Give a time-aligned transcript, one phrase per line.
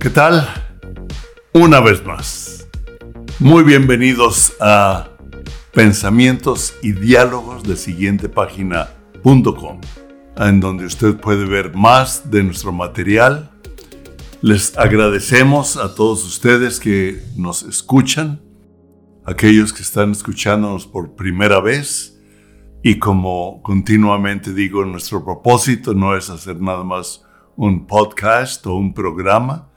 [0.00, 0.46] ¿Qué tal?
[1.52, 2.68] Una vez más.
[3.40, 5.08] Muy bienvenidos a
[5.72, 9.80] Pensamientos y Diálogos de siguientepágina.com,
[10.36, 13.50] en donde usted puede ver más de nuestro material.
[14.40, 18.40] Les agradecemos a todos ustedes que nos escuchan,
[19.26, 22.22] aquellos que están escuchándonos por primera vez.
[22.84, 27.24] Y como continuamente digo, nuestro propósito no es hacer nada más
[27.56, 29.67] un podcast o un programa,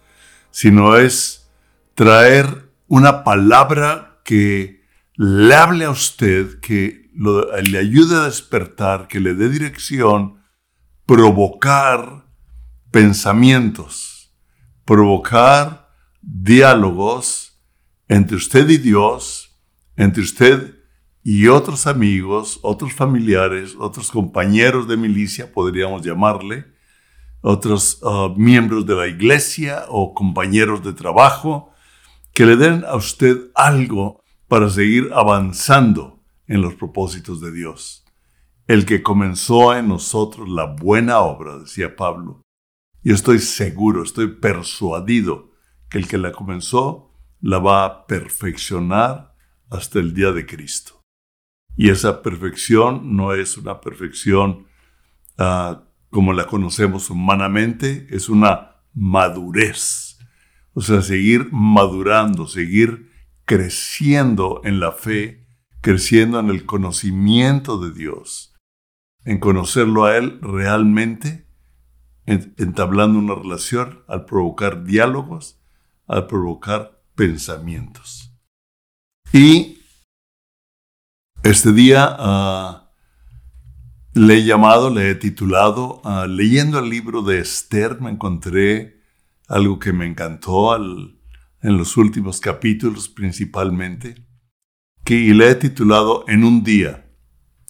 [0.52, 1.50] sino es
[1.96, 4.82] traer una palabra que
[5.16, 10.42] le hable a usted, que le ayude a despertar, que le dé dirección,
[11.06, 12.26] provocar
[12.92, 14.34] pensamientos,
[14.86, 15.90] provocar
[16.22, 17.62] diálogos
[18.08, 19.58] entre usted y Dios,
[19.96, 20.76] entre usted
[21.24, 26.66] y otros amigos, otros familiares, otros compañeros de milicia, podríamos llamarle,
[27.42, 31.72] otros uh, miembros de la iglesia o compañeros de trabajo,
[32.34, 38.06] que le den a usted algo para seguir avanzando en los propósitos de Dios.
[38.68, 42.42] El que comenzó en nosotros la buena obra, decía Pablo.
[43.04, 45.52] Y estoy seguro, estoy persuadido
[45.90, 47.12] que el que la comenzó
[47.42, 49.36] la va a perfeccionar
[49.70, 51.02] hasta el día de Cristo.
[51.76, 54.68] Y esa perfección no es una perfección
[55.40, 55.76] uh,
[56.12, 60.20] como la conocemos humanamente, es una madurez.
[60.74, 63.10] O sea, seguir madurando, seguir
[63.46, 65.48] creciendo en la fe,
[65.82, 68.54] creciendo en el conocimiento de Dios,
[69.26, 71.48] en conocerlo a Él realmente,
[72.26, 75.60] entablando una relación al provocar diálogos,
[76.08, 78.34] al provocar pensamientos.
[79.34, 79.80] Y
[81.44, 82.81] este día uh,
[84.14, 89.02] le he llamado, le he titulado, ah, leyendo el libro de Esther me encontré
[89.48, 94.26] algo que me encantó en los últimos capítulos principalmente,
[95.04, 97.10] que, y le he titulado En un día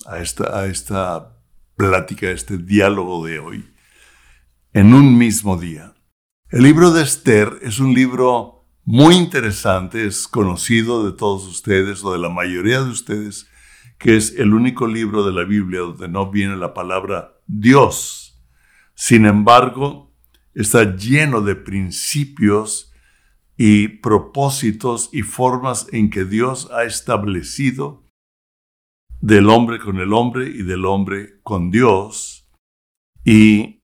[0.06, 1.38] a esta, a esta
[1.76, 3.74] plática, a este diálogo de hoy,
[4.74, 5.94] en un mismo día.
[6.50, 12.14] El libro de Esther es un libro muy interesante, es conocido de todos ustedes o
[12.14, 13.48] de la mayoría de ustedes
[14.02, 18.44] que es el único libro de la Biblia donde no viene la palabra Dios.
[18.96, 20.12] Sin embargo,
[20.56, 22.92] está lleno de principios
[23.58, 28.08] y propósitos y formas en que Dios ha establecido
[29.20, 32.50] del hombre con el hombre y del hombre con Dios.
[33.24, 33.84] Y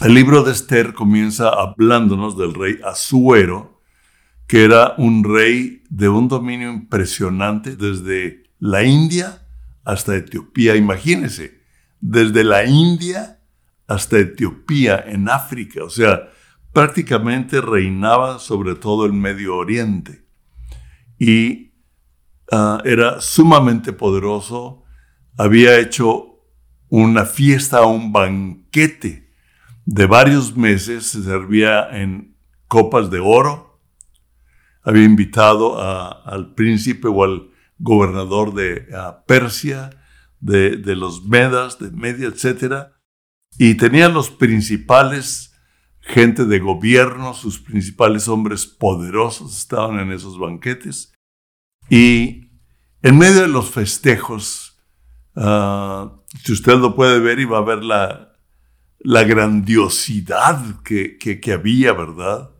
[0.00, 3.82] el libro de Esther comienza hablándonos del rey Asuero,
[4.46, 9.46] que era un rey de un dominio impresionante desde la India
[9.84, 10.76] hasta Etiopía.
[10.76, 11.62] Imagínense,
[12.00, 13.40] desde la India
[13.86, 16.28] hasta Etiopía en África, o sea,
[16.72, 20.26] prácticamente reinaba sobre todo el Medio Oriente.
[21.18, 21.72] Y
[22.52, 24.84] ah, era sumamente poderoso,
[25.38, 26.36] había hecho
[26.88, 29.30] una fiesta, un banquete
[29.84, 32.36] de varios meses, se servía en
[32.68, 33.80] copas de oro,
[34.82, 39.90] había invitado al príncipe o al gobernador de ah, Persia,
[40.40, 42.88] de, los Medas, de Media, etc.
[43.58, 45.52] Y tenían los principales
[46.00, 51.12] gente de gobierno, sus principales hombres poderosos estaban en esos banquetes.
[51.90, 52.50] Y
[53.02, 54.78] en medio de los festejos,
[55.34, 56.12] ah,
[56.44, 58.36] si usted lo puede ver va a ver la,
[58.98, 62.55] la grandiosidad que, que había, ¿verdad?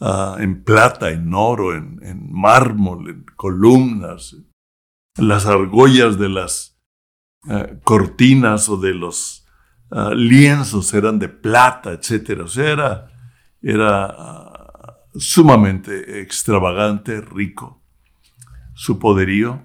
[0.00, 1.98] Ah, en plata, en oro, en,
[2.30, 4.36] mármol, en columnas.
[5.16, 6.78] Las argollas de las
[7.48, 9.44] ah, cortinas o de los
[9.90, 12.42] ah, lienzos eran de plata, etc.
[12.44, 13.10] O sea,
[13.60, 14.14] era,
[15.16, 17.82] sumamente extravagante, rico,
[18.74, 19.64] su poderío.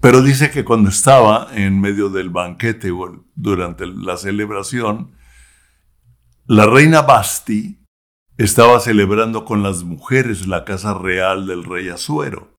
[0.00, 5.14] Pero dice que cuando estaba en medio del banquete o durante la celebración,
[6.46, 7.81] la reina Basti,
[8.38, 12.54] estaba celebrando con las mujeres la casa real del rey Azuero.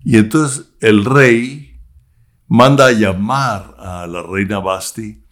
[0.00, 1.80] Y entonces el rey
[2.46, 5.24] manda a llamar a la reina Basti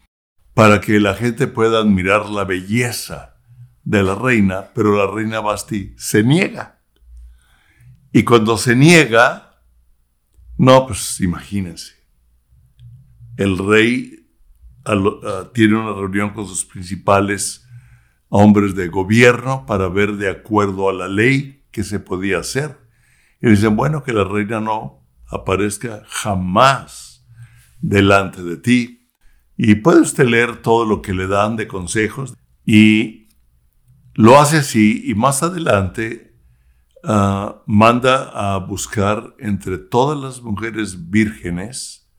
[0.54, 3.36] para que la gente pueda admirar la belleza
[3.82, 6.82] de la reina, pero la reina Basti se niega.
[8.12, 9.60] Y cuando se niega,
[10.56, 11.94] no, pues imagínense,
[13.36, 14.30] el rey
[15.52, 17.65] tiene una reunión con sus principales
[18.28, 22.78] hombres de gobierno para ver de acuerdo a la ley qué se podía hacer.
[23.40, 27.26] Y dicen, bueno, que la reina no aparezca jamás
[27.80, 29.10] delante de ti.
[29.56, 32.34] Y puede usted leer todo lo que le dan de consejos.
[32.64, 33.28] Y
[34.14, 36.34] lo hace así y más adelante
[37.04, 42.10] ah, manda a buscar entre todas las mujeres vírgenes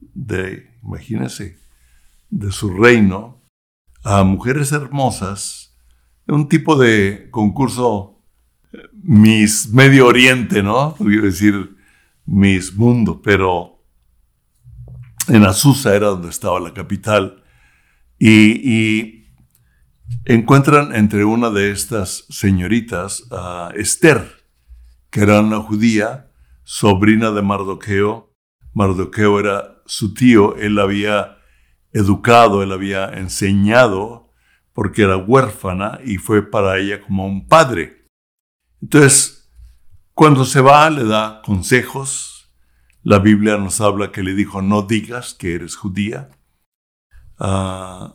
[0.00, 1.58] de, imagínense,
[2.30, 3.39] de su reino,
[4.04, 5.76] a mujeres hermosas,
[6.26, 8.22] un tipo de concurso
[8.92, 10.94] Miss Medio Oriente, ¿no?
[10.96, 11.76] Quiero decir
[12.26, 13.84] Miss Mundo, pero
[15.28, 17.42] en Azusa era donde estaba la capital.
[18.18, 19.20] Y,
[20.24, 24.44] encuentran entre una de estas señoritas a Esther,
[25.10, 26.30] que era una judía,
[26.64, 28.34] sobrina de Mardoqueo.
[28.74, 31.38] Mardoqueo era su tío, él había
[31.92, 34.32] educado, él había enseñado,
[34.72, 38.06] porque era huérfana y fue para ella como un padre.
[38.80, 39.50] Entonces,
[40.14, 42.52] cuando se va, le da consejos.
[43.02, 46.28] La Biblia nos habla que le dijo, no digas que eres judía.
[47.38, 48.14] Ah,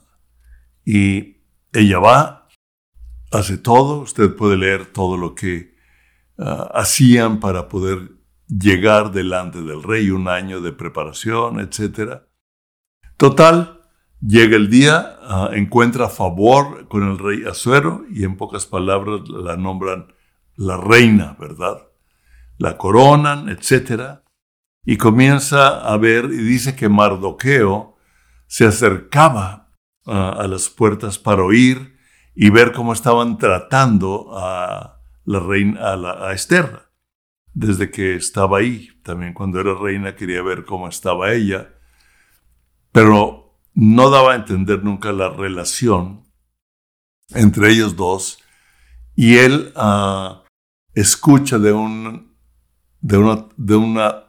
[0.86, 1.38] y
[1.74, 2.48] ella va,
[3.32, 5.76] hace todo, usted puede leer todo lo que
[6.38, 8.12] ah, hacían para poder
[8.48, 12.22] llegar delante del rey, un año de preparación, etc.
[13.18, 13.82] Total,
[14.20, 19.56] llega el día, ah, encuentra favor con el rey Azuero y en pocas palabras la
[19.56, 20.14] nombran
[20.56, 21.88] la reina, ¿verdad?
[22.58, 24.20] La coronan, etc.
[24.84, 27.96] Y comienza a ver y dice que Mardoqueo
[28.48, 29.72] se acercaba
[30.06, 31.98] ah, a las puertas para oír
[32.36, 36.90] y ver cómo estaban tratando a la reina, a, a Esther
[37.54, 38.90] desde que estaba ahí.
[39.04, 41.75] También cuando era reina quería ver cómo estaba ella,
[42.96, 46.24] pero no daba a entender nunca la relación
[47.32, 48.40] entre ellos dos.
[49.16, 50.46] Y él ah,
[50.94, 52.38] escucha de, un,
[53.02, 54.24] de, una, de una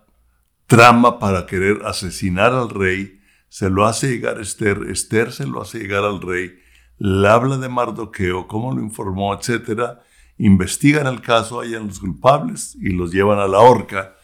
[0.67, 5.63] trama para querer asesinar al rey, se lo hace llegar a Esther, Esther se lo
[5.63, 6.59] hace llegar al rey,
[6.99, 10.03] le habla de Mardoqueo, cómo lo informó, etcétera,
[10.39, 14.17] investigan el caso, hallan los culpables y los llevan a la horca.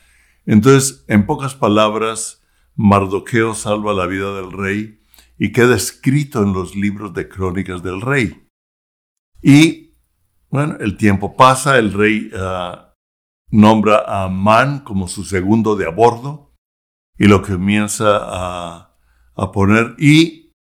[0.46, 2.41] Entonces, en pocas palabras,
[2.74, 5.00] Mardoqueo salva la vida del rey
[5.38, 8.46] y queda escrito en los libros de crónicas del rey.
[9.42, 9.96] Y,
[10.50, 12.94] bueno, el tiempo pasa, el rey ah,
[13.50, 16.54] nombra a Amán como su segundo de a bordo
[17.18, 18.96] y lo comienza a,
[19.34, 19.94] a poner.
[19.98, 20.52] Y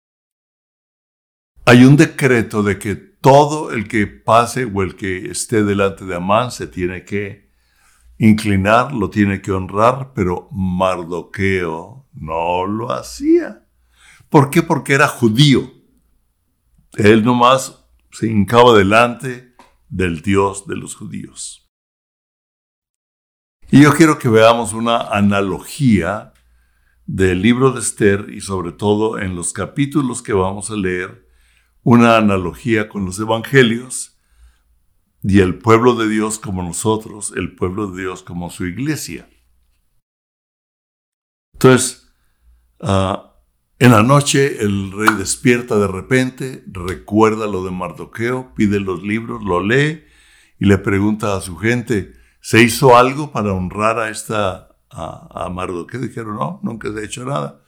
[1.65, 6.15] hay un decreto de que todo el que pase o el que esté delante de
[6.15, 7.51] Amán se tiene que
[8.17, 13.67] inclinar, lo tiene que honrar, pero Mardoqueo no lo hacía.
[14.29, 14.63] ¿Por qué?
[14.63, 15.71] Porque era judío.
[16.93, 19.55] Él nomás se hincaba delante
[19.89, 21.69] del Dios de los judíos.
[23.69, 26.33] Y yo quiero que veamos una analogía
[27.05, 31.27] del libro de Esther y sobre todo en los capítulos que vamos a leer
[31.83, 34.17] una analogía con los evangelios
[35.23, 39.29] y el pueblo de Dios como nosotros, el pueblo de Dios como su iglesia.
[41.53, 42.00] Entonces,
[42.81, 43.31] ah,
[43.79, 49.43] en la noche el rey despierta de repente, recuerda lo de Mardoqueo, pide los libros,
[49.43, 50.03] lo lee
[50.59, 55.99] y le pregunta a su gente, ¿se hizo algo para honrar a esta a, Mardoqueo?
[55.99, 57.63] Dijeron, no, nunca se ha hecho nada.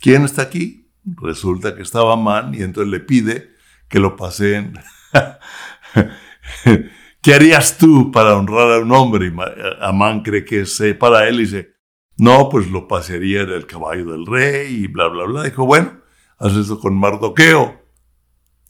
[0.00, 0.92] ¿Quién está aquí?
[1.04, 3.54] Resulta que estaba Man y entonces le pide
[3.88, 4.78] que lo paseen.
[7.22, 9.28] ¿Qué harías tú para honrar a un hombre?
[9.28, 9.32] Y
[9.80, 11.73] Amán cree que es para él y dice,
[12.16, 15.42] no, pues lo pasearía en el caballo del rey y bla, bla, bla.
[15.42, 16.00] Dijo, bueno,
[16.38, 17.82] haz eso con Mardoqueo.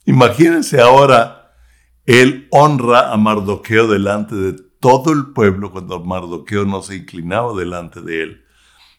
[0.07, 1.55] Imagínense ahora,
[2.07, 8.01] él honra a Mardoqueo delante de todo el pueblo cuando Mardoqueo no se inclinaba delante
[8.01, 8.45] de él.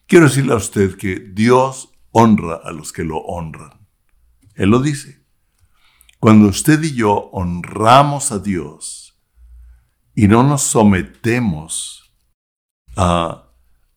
[0.06, 3.86] Quiero decirle a usted que Dios honra a los que lo honran.
[4.54, 5.24] Él lo dice.
[6.18, 9.20] Cuando usted y yo honramos a Dios
[10.14, 12.14] y no nos sometemos
[12.96, 13.45] a,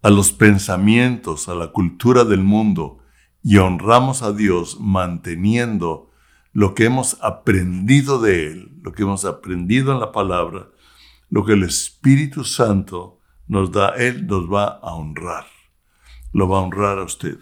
[0.02, 3.00] a los pensamientos, a la cultura del mundo,
[3.44, 6.12] y honramos a Dios manteniendo
[6.52, 10.70] lo que hemos aprendido de Él, lo que hemos aprendido en la palabra,
[11.30, 15.46] lo que el Espíritu Santo nos da, Él nos va a honrar,
[16.34, 17.38] lo va a honrar a usted.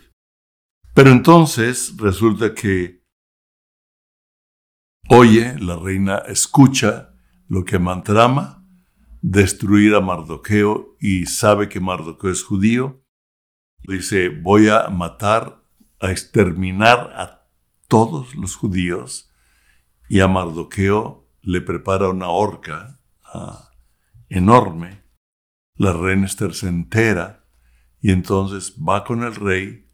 [0.94, 2.98] Pero entonces resulta que
[5.10, 7.14] Oye, la reina escucha
[7.48, 8.67] lo que mantrama,
[9.30, 13.04] destruir a Mardoqueo y sabe que Mardoqueo es judío.
[13.84, 15.64] Dice, voy a matar,
[16.00, 17.50] a exterminar a
[17.88, 19.32] todos los judíos
[20.10, 23.72] y a Mardoqueo le prepara una horca ah,
[24.30, 25.04] enorme.
[25.76, 27.46] La reina Esther se entera
[28.00, 29.88] y entonces va con el rey,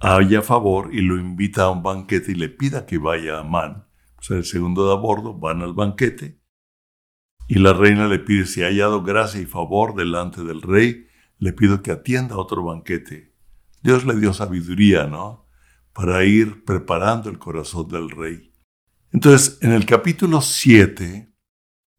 [0.00, 3.86] haya favor y lo invita a un banquete y le pida que vaya a Amán
[4.18, 6.40] o sea, el segundo de a bordo, van al banquete
[7.48, 11.06] y la reina le pide si ha hallado gracia y favor delante del rey,
[11.38, 13.34] le pido que atienda otro banquete.
[13.82, 15.46] Dios le dio sabiduría, ¿no?
[15.92, 18.52] Para ir preparando el corazón del rey.
[19.12, 21.32] Entonces, en el capítulo 7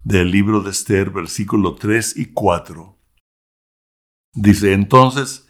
[0.04, 3.00] del libro de Esther, versículo 3 y 4,
[4.34, 5.48] dice, entonces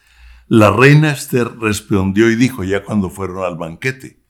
[0.47, 4.23] la reina Esther respondió y dijo, ya cuando fueron al banquete,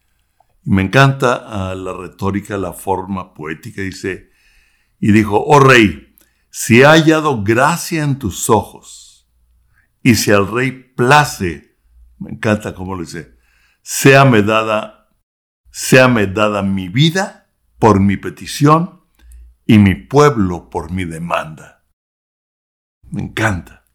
[0.64, 4.27] y me encanta ah, la retórica, la forma poética, dice,
[5.00, 6.16] y dijo, oh rey,
[6.50, 9.28] si ha hallado gracia en tus ojos,
[10.02, 11.78] y si al rey place,
[12.18, 13.38] me encanta cómo lo dice,
[13.82, 15.10] séame dada,
[15.72, 19.02] séame dada mi vida por mi petición
[19.66, 21.86] y mi pueblo por mi demanda.
[23.10, 23.86] Me encanta,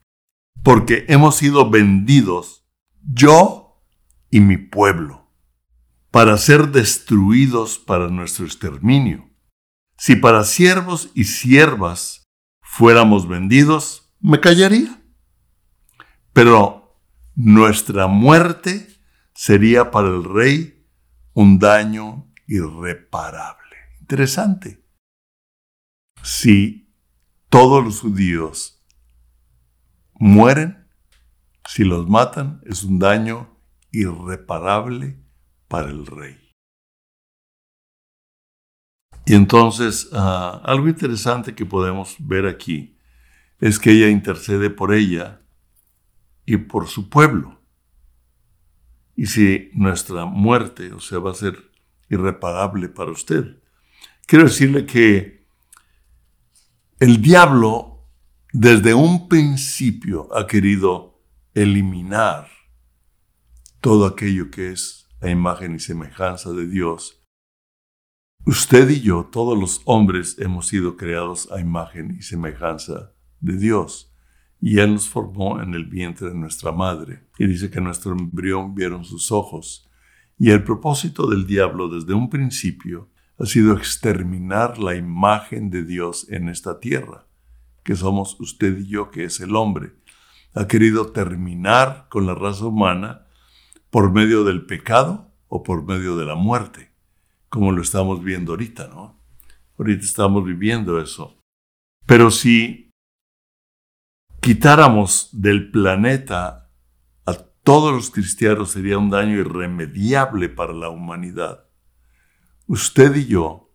[0.62, 2.66] porque hemos sido vendidos,
[3.02, 3.82] yo
[4.30, 5.30] y mi pueblo,
[6.10, 9.31] para ser destruidos para nuestro exterminio
[10.02, 12.28] si para siervos y siervas
[12.60, 15.00] fuéramos vendidos, me callaría.
[16.32, 16.98] Pero
[17.36, 18.88] nuestra muerte
[19.32, 20.84] sería para el rey
[21.34, 23.76] un daño irreparable.
[24.00, 24.84] Interesante.
[26.24, 26.92] Si
[27.48, 28.84] todos los judíos
[30.14, 30.84] mueren,
[31.64, 33.56] si los matan, es un daño
[33.92, 35.16] irreparable
[35.68, 36.41] para el rey.
[39.24, 42.96] Y entonces, ah, algo interesante que podemos ver aquí
[43.60, 45.40] es que ella intercede por ella
[46.44, 47.60] y por su pueblo.
[49.14, 51.70] Y si nuestra muerte, o sea, va a ser
[52.08, 53.62] irreparable para usted,
[54.26, 55.46] quiero decirle que
[56.98, 58.08] el diablo
[58.52, 61.22] desde un principio ha querido
[61.54, 62.48] eliminar
[63.80, 67.21] todo aquello que es la imagen y semejanza de Dios
[68.44, 74.12] Usted y yo, todos los hombres, hemos sido creados a imagen y semejanza de Dios.
[74.60, 77.28] Y Él nos formó en el vientre de nuestra madre.
[77.38, 79.88] Y dice que nuestro embrión vieron sus ojos.
[80.38, 86.28] Y el propósito del diablo desde un principio ha sido exterminar la imagen de Dios
[86.28, 87.28] en esta tierra,
[87.84, 89.92] que somos usted y yo, que es el hombre.
[90.52, 93.24] Ha querido terminar con la raza humana
[93.88, 96.91] por medio del pecado o por medio de la muerte
[97.52, 99.22] como lo estamos viendo ahorita, ¿no?
[99.76, 101.38] Ahorita estamos viviendo eso.
[102.06, 102.90] Pero si
[104.40, 106.70] quitáramos del planeta
[107.26, 111.68] a todos los cristianos sería un daño irremediable para la humanidad.
[112.68, 113.70] Usted y yo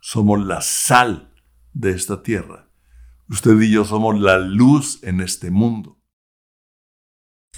[0.00, 1.32] somos la sal
[1.72, 2.68] de esta tierra.
[3.28, 6.00] Usted y yo somos la luz en este mundo.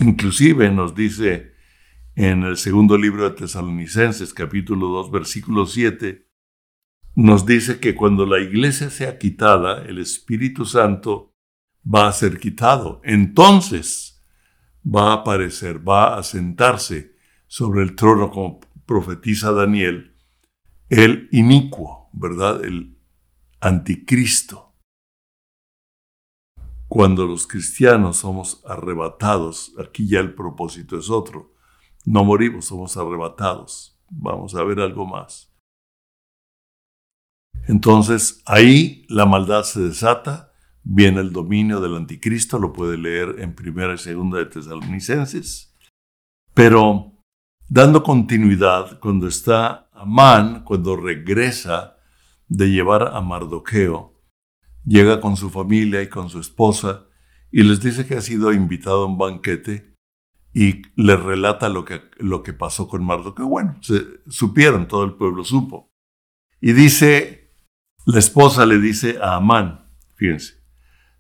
[0.01, 1.52] Inclusive nos dice
[2.15, 6.29] en el segundo libro de Tesalonicenses, capítulo 2, versículo 7,
[7.15, 11.35] nos dice que cuando la iglesia sea quitada, el Espíritu Santo
[11.83, 13.01] va a ser quitado.
[13.05, 14.23] Entonces
[14.85, 17.17] va a aparecer, va a sentarse
[17.47, 20.17] sobre el trono, como profetiza Daniel,
[20.89, 22.63] el inicuo, ¿verdad?
[22.65, 22.99] El
[23.61, 24.75] anticristo.
[26.89, 31.52] Cuando los cristianos somos arrebatados, aquí ya el propósito es otro
[32.05, 33.99] no morimos, somos arrebatados.
[34.11, 35.53] Vamos a ver algo más.
[37.69, 43.55] Entonces ahí la maldad se desata, viene el dominio del anticristo, lo puede leer en
[43.55, 45.77] primera y segunda de Tesalonicenses.
[46.55, 47.13] Pero
[47.69, 51.97] dando continuidad, cuando está Amán, cuando regresa
[52.49, 54.21] de llevar a Mardoqueo,
[54.85, 57.07] llega con su familia y con su esposa
[57.53, 59.92] y les dice que ha sido invitado a un banquete
[60.55, 63.47] y le relata lo que, lo que pasó con Mardoqueo.
[63.47, 65.91] Bueno, se, supieron, todo el pueblo supo.
[66.61, 67.53] Y dice,
[68.05, 70.63] la esposa le dice a Amán, fíjense,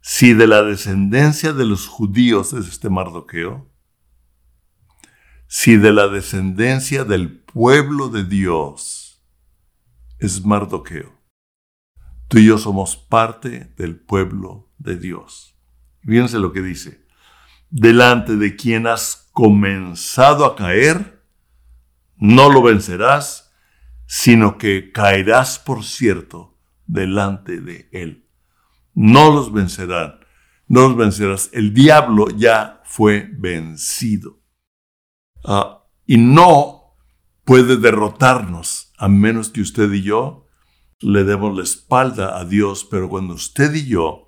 [0.00, 3.70] si de la descendencia de los judíos es este Mardoqueo,
[5.46, 9.22] si de la descendencia del pueblo de Dios
[10.18, 11.12] es Mardoqueo,
[12.28, 15.56] tú y yo somos parte del pueblo de Dios.
[16.02, 17.06] Fíjense lo que dice,
[17.70, 21.22] delante de quien has comenzado a caer,
[22.16, 23.52] no lo vencerás,
[24.06, 28.28] sino que caerás, por cierto, delante de él.
[28.94, 30.20] No los vencerán,
[30.68, 31.50] no los vencerás.
[31.52, 34.38] El diablo ya fue vencido.
[35.44, 36.94] Ah, y no
[37.44, 40.46] puede derrotarnos a menos que usted y yo
[41.00, 44.21] le demos la espalda a Dios, pero cuando usted y yo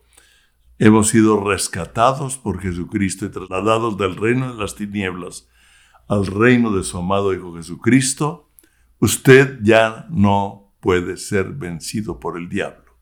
[0.85, 5.49] Hemos sido rescatados por Jesucristo y trasladados del reino de las tinieblas
[6.09, 8.53] al reino de su amado Hijo Jesucristo.
[8.99, 12.99] Usted ya no puede ser vencido por el diablo.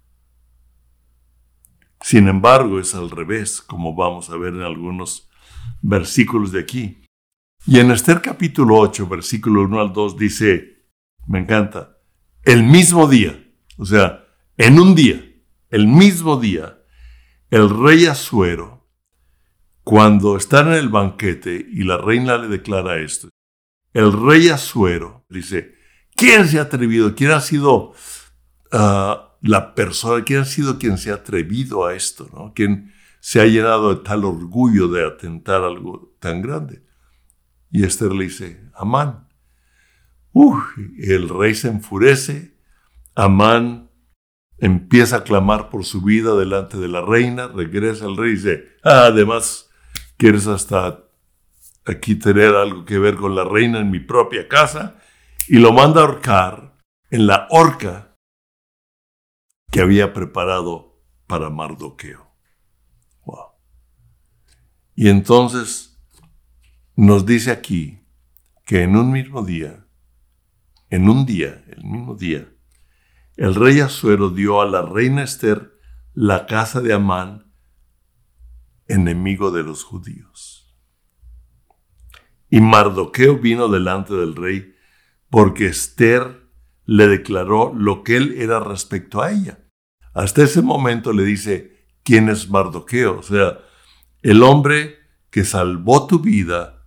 [2.00, 5.28] Sin embargo, es al revés, como vamos a ver en algunos
[5.80, 7.04] versículos de aquí.
[7.66, 10.86] Y en Esther capítulo 8, versículo 1 al 2 dice,
[11.26, 11.98] me encanta,
[12.44, 13.44] el mismo día,
[13.76, 14.24] o sea,
[14.56, 15.20] en un día,
[15.68, 16.78] el mismo día,
[17.52, 18.88] el rey Asuero,
[19.84, 23.28] cuando está en el banquete y la reina le declara esto,
[23.92, 25.74] el rey Asuero dice,
[26.16, 27.14] ¿quién se ha atrevido?
[27.14, 27.92] ¿Quién ha sido
[28.72, 30.24] ah, la persona?
[30.24, 32.26] ¿Quién ha sido quien se ha atrevido a esto?
[32.32, 32.54] ¿no?
[32.54, 36.86] ¿Quién se ha llenado de tal orgullo de atentar algo tan grande?
[37.70, 39.28] Y Esther le dice, Amán.
[40.32, 40.64] Uf,
[40.96, 42.56] el rey se enfurece,
[43.14, 43.91] Amán
[44.58, 48.64] empieza a clamar por su vida delante de la reina, regresa al rey y dice,
[48.84, 49.70] ah, además,
[50.16, 51.04] ¿quieres hasta
[51.84, 54.96] aquí tener algo que ver con la reina en mi propia casa?
[55.48, 56.76] Y lo manda a ahorcar
[57.10, 58.16] en la horca
[59.70, 62.30] que había preparado para Mardoqueo.
[63.24, 63.52] Wow.
[64.94, 65.98] Y entonces
[66.94, 68.04] nos dice aquí
[68.64, 69.86] que en un mismo día,
[70.90, 72.51] en un día, el mismo día,
[73.42, 75.76] el rey Asuero dio a la reina Esther
[76.14, 77.52] la casa de Amán,
[78.86, 80.78] enemigo de los judíos.
[82.48, 84.76] Y Mardoqueo vino delante del rey
[85.28, 86.52] porque Esther
[86.84, 89.58] le declaró lo que él era respecto a ella.
[90.14, 93.18] Hasta ese momento le dice, ¿quién es Mardoqueo?
[93.18, 93.58] O sea,
[94.22, 94.98] el hombre
[95.30, 96.86] que salvó tu vida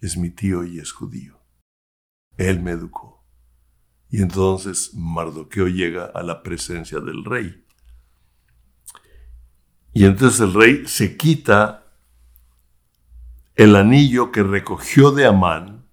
[0.00, 1.40] es mi tío y es judío.
[2.36, 3.15] Él me educó.
[4.10, 7.64] Y entonces Mardoqueo llega a la presencia del rey.
[9.92, 11.86] Y entonces el rey se quita
[13.54, 15.86] el anillo que recogió de Amán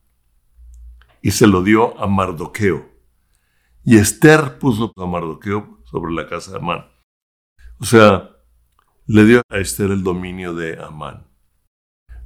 [1.22, 2.92] y se lo dio a Mardoqueo.
[3.86, 6.86] Y Esther puso a Mardoqueo sobre la casa de Amán.
[7.80, 8.30] O sea,
[9.08, 11.28] le dio a Esther el dominio de Amán.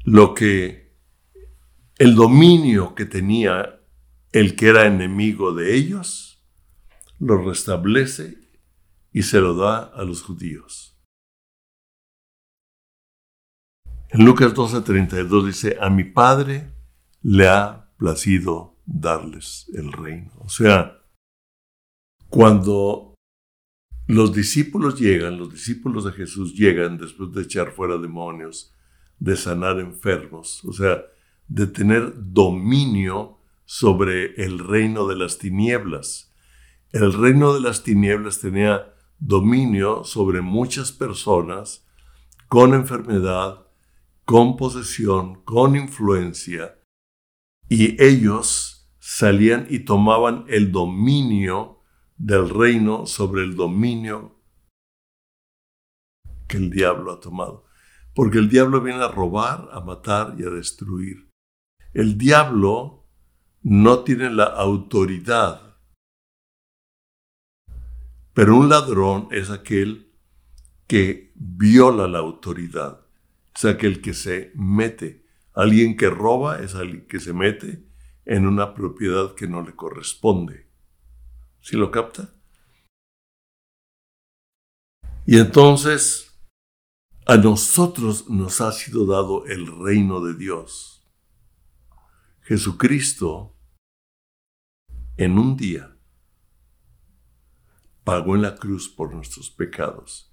[0.04, 0.96] Lo que
[1.98, 3.77] el dominio que tenía
[4.40, 6.44] el que era enemigo de ellos,
[7.20, 8.38] lo restablece
[9.12, 10.96] y se lo da a los judíos.
[14.10, 16.72] En Lucas 12:32 dice, a mi Padre
[17.24, 20.32] le ha placido darles el reino.
[20.38, 21.02] O sea,
[22.30, 23.16] cuando
[24.06, 28.74] los discípulos llegan, los discípulos de Jesús llegan después de echar fuera demonios,
[29.20, 31.02] de sanar enfermos, o sea,
[31.48, 33.37] de tener dominio
[33.68, 36.34] sobre el reino de las tinieblas.
[36.92, 41.86] El reino de las tinieblas tenía dominio sobre muchas personas
[42.48, 43.68] con enfermedad,
[44.24, 46.80] con posesión, con influencia,
[47.68, 51.82] y ellos salían y tomaban el dominio
[52.16, 54.40] del reino sobre el dominio
[56.48, 57.66] que el diablo ha tomado.
[58.16, 61.30] Porque el diablo viene a robar, a matar y a destruir.
[61.94, 62.97] El diablo
[63.70, 65.78] no tiene la autoridad.
[68.34, 70.16] Pero un ladrón es aquel
[70.88, 73.06] que viola la autoridad,
[73.54, 75.26] es aquel que se mete.
[75.54, 77.86] Alguien que roba es alguien que se mete
[78.24, 80.70] en una propiedad que no le corresponde.
[81.60, 82.34] ¿Sí lo capta?
[85.26, 86.40] Y entonces
[87.26, 91.06] a nosotros nos ha sido dado el reino de Dios.
[92.44, 93.56] Jesucristo
[95.18, 95.98] en un día
[98.04, 100.32] pagó en la cruz por nuestros pecados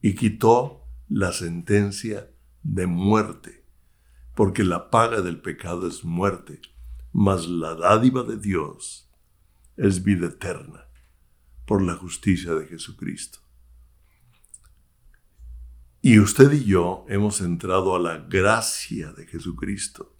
[0.00, 2.30] y quitó la sentencia
[2.62, 3.64] de muerte,
[4.34, 6.60] porque la paga del pecado es muerte,
[7.12, 9.10] mas la dádiva de Dios
[9.76, 10.88] es vida eterna
[11.66, 13.40] por la justicia de Jesucristo.
[16.00, 20.13] Y usted y yo hemos entrado a la gracia de Jesucristo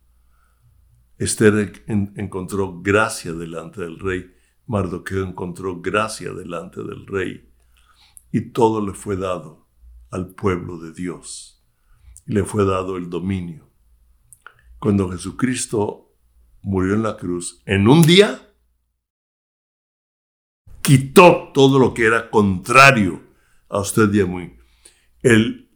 [1.18, 4.34] Esther encontró gracia delante del rey,
[4.66, 7.48] Mardoqueo encontró gracia delante del rey,
[8.32, 9.68] y todo le fue dado
[10.10, 11.64] al pueblo de Dios,
[12.26, 13.70] le fue dado el dominio.
[14.78, 16.12] Cuando Jesucristo
[16.62, 18.52] murió en la cruz, en un día,
[20.82, 23.22] quitó todo lo que era contrario
[23.68, 24.56] a usted y a mí.
[25.22, 25.70] El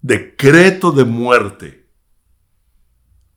[0.00, 1.90] decreto de muerte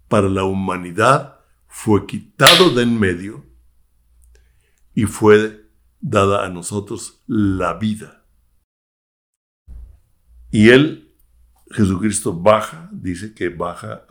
[0.07, 1.40] para la humanidad
[1.71, 3.43] fue quitado de en medio
[4.93, 5.67] y fue
[5.99, 8.23] dada a nosotros la vida.
[10.51, 11.15] Y él,
[11.71, 14.05] Jesucristo, baja, dice que baja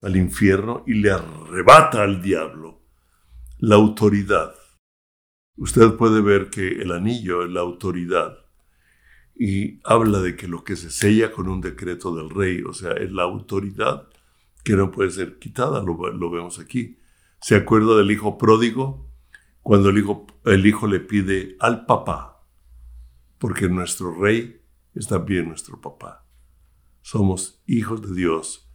[0.00, 2.82] al infierno y le arrebata al diablo
[3.58, 4.54] la autoridad
[5.56, 8.38] usted puede ver que el anillo es la autoridad
[9.34, 12.92] y habla de que lo que se sella con un decreto del rey, o sea,
[12.92, 14.08] es la autoridad
[14.64, 16.98] que no puede ser quitada, lo, vemos aquí.
[17.40, 19.10] ¿Se acuerda del hijo pródigo?
[19.60, 22.42] Cuando el hijo, el hijo le pide al papá,
[23.38, 24.62] porque nuestro rey
[24.94, 26.26] es también nuestro papá.
[27.02, 28.70] Somos hijos de Dios,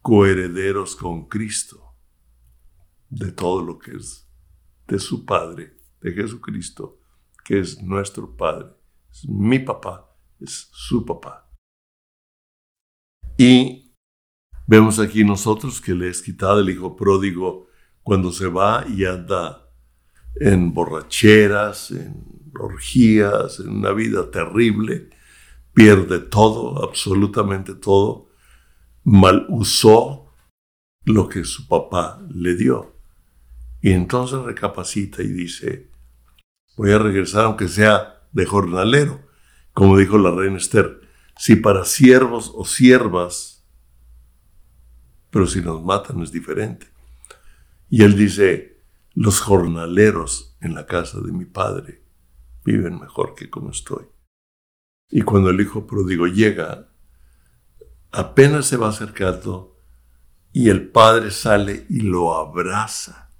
[0.00, 1.96] coherederos con Cristo,
[3.10, 4.30] de todo lo que es
[4.86, 7.00] de su Padre, de Jesucristo,
[7.44, 8.68] que es nuestro Padre.
[9.10, 11.50] Es mi papá, es su papá.
[13.36, 13.91] Y
[14.72, 17.68] vemos aquí nosotros que le es quitado el hijo pródigo
[18.02, 19.68] cuando se va y anda
[20.36, 22.24] en borracheras, en
[22.58, 25.10] orgías, en una vida terrible,
[25.74, 28.30] pierde todo, absolutamente todo,
[29.04, 30.32] mal usó
[31.04, 32.96] lo que su papá le dio.
[33.82, 35.90] Y entonces recapacita y dice,
[36.78, 39.20] voy a regresar aunque sea de jornalero,
[39.74, 41.02] como dijo la reina Esther,
[41.36, 43.51] si para siervos o siervas,
[45.32, 46.86] pero si nos matan es diferente.
[47.88, 52.04] Y él dice, los jornaleros en la casa de mi padre
[52.66, 54.04] viven mejor que como estoy.
[55.10, 56.90] Y cuando el hijo pródigo llega,
[58.10, 59.78] apenas se va acercando
[60.52, 63.30] y el padre sale y lo abraza.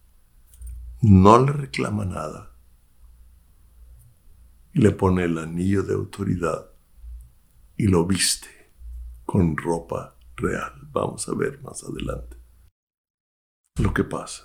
[1.03, 2.57] No le reclama nada.
[4.73, 6.71] Y le pone el anillo de autoridad
[7.77, 8.49] y lo viste
[9.27, 10.82] con ropa real.
[10.93, 12.37] Vamos a ver más adelante
[13.77, 14.45] lo que pasa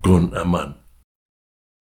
[0.00, 0.84] con Amán.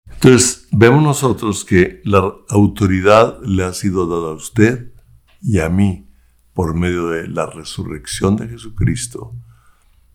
[0.07, 4.93] Entonces, vemos nosotros que la autoridad le ha sido dada a usted
[5.41, 6.09] y a mí
[6.53, 9.35] por medio de la resurrección de Jesucristo.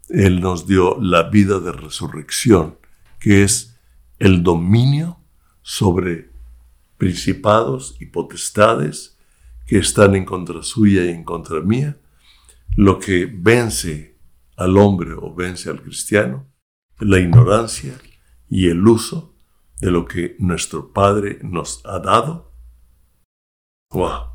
[0.08, 2.78] Él nos dio la vida de resurrección,
[3.20, 3.78] que es
[4.18, 5.20] el dominio
[5.62, 6.32] sobre
[6.96, 9.19] principados y potestades
[9.70, 11.96] que están en contra suya y en contra mía,
[12.76, 14.18] lo que vence
[14.56, 16.52] al hombre o vence al cristiano,
[16.98, 17.96] la ignorancia
[18.48, 19.38] y el uso
[19.80, 22.52] de lo que nuestro Padre nos ha dado.
[23.92, 24.32] Wow.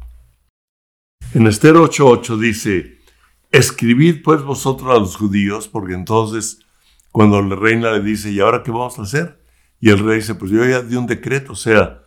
[1.33, 2.99] En Esther 8:8 dice,
[3.51, 6.61] escribid pues vosotros a los judíos, porque entonces
[7.11, 9.43] cuando la reina le dice, ¿y ahora qué vamos a hacer?
[9.81, 12.04] Y el rey dice, pues yo ya di un decreto, o sea,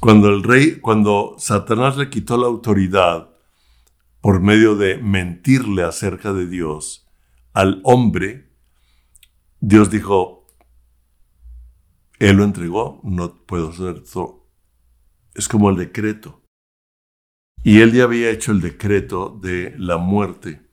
[0.00, 3.30] cuando el rey, cuando Satanás le quitó la autoridad
[4.20, 7.06] por medio de mentirle acerca de Dios
[7.52, 8.50] al hombre,
[9.60, 10.46] Dios dijo,
[12.18, 14.48] él lo entregó, no puedo hacer esto.
[15.34, 16.42] Es como el decreto.
[17.62, 20.70] Y él ya había hecho el decreto de la muerte.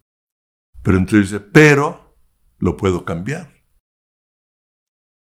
[0.84, 2.18] Pero entonces dice, pero
[2.58, 3.61] lo puedo cambiar.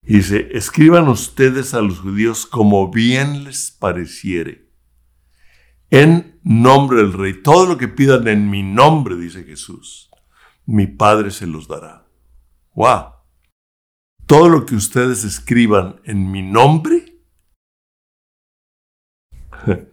[0.09, 4.69] Dice, escriban ustedes a los judíos como bien les pareciere.
[5.89, 10.09] En nombre del rey, todo lo que pidan en mi nombre, dice Jesús,
[10.65, 12.07] mi Padre se los dará.
[12.73, 13.19] ¡Wow!
[14.29, 17.19] todo lo que ustedes escriban en mi nombre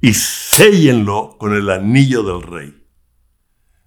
[0.00, 2.84] y séllenlo con el anillo del rey.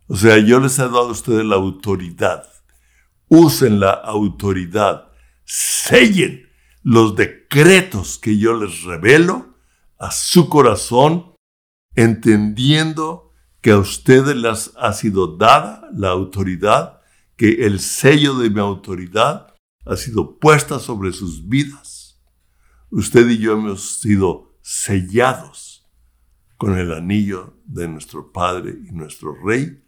[0.07, 2.47] O sea, yo les he dado a ustedes la autoridad.
[3.27, 5.08] Usen la autoridad.
[5.51, 6.47] Sellen
[6.83, 9.55] los decretos que yo les revelo
[9.97, 11.33] a su corazón,
[11.95, 17.01] entendiendo que a ustedes les ha sido dada la autoridad,
[17.35, 19.55] que el sello de mi autoridad
[19.87, 22.21] ha sido puesta sobre sus vidas.
[22.91, 25.89] Usted y yo hemos sido sellados
[26.57, 29.83] con el anillo de nuestro Padre y nuestro Rey